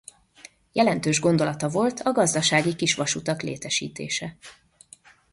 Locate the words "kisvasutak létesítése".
2.75-4.37